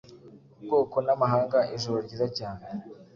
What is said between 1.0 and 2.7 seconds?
namahanga Ijoro ryiza cyane